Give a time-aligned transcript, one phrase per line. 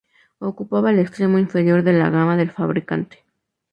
[0.39, 3.23] Ocupaba el extremo inferior de la gama del fabricante.